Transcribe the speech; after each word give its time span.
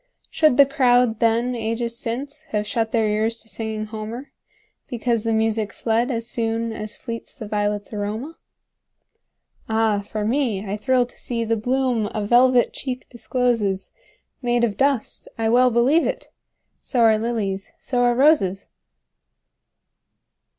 Should 0.31 0.57
the 0.57 0.65
crowd 0.65 1.19
then, 1.19 1.53
ages 1.53 1.95
since, 1.95 2.45
Have 2.45 2.65
shut 2.65 2.91
their 2.91 3.07
ears 3.07 3.39
to 3.43 3.47
singing 3.49 3.85
Homer, 3.85 4.31
Because 4.87 5.21
the 5.23 5.31
music 5.31 5.71
fled 5.71 6.09
as 6.09 6.27
soonAs 6.27 6.97
fleets 6.97 7.35
the 7.35 7.47
violets' 7.47 7.93
aroma? 7.93 8.39
Ah, 9.69 9.99
for 10.01 10.25
me, 10.25 10.65
I 10.65 10.75
thrill 10.75 11.05
to 11.05 11.15
seeThe 11.15 11.61
bloom 11.61 12.09
a 12.15 12.25
velvet 12.25 12.73
cheek 12.73 13.09
discloses, 13.09 13.91
Made 14.41 14.63
of 14.63 14.75
dust—I 14.75 15.49
well 15.49 15.69
believe 15.69 16.07
it! 16.07 16.29
So 16.81 17.01
are 17.01 17.19
lilies, 17.19 17.71
so 17.79 18.01
are 18.03 18.15
roses! 18.15 18.69